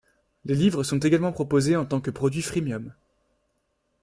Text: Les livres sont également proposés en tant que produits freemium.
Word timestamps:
Les 0.45 0.55
livres 0.55 0.81
sont 0.83 0.97
également 0.97 1.31
proposés 1.31 1.75
en 1.75 1.85
tant 1.85 2.01
que 2.01 2.09
produits 2.09 2.41
freemium. 2.41 2.91